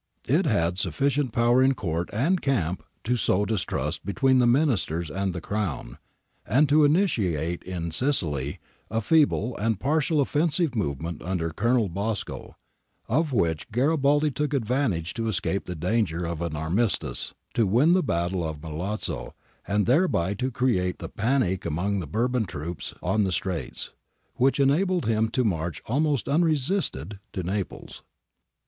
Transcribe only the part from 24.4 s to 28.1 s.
enabled him to march almost unresisted to Naples.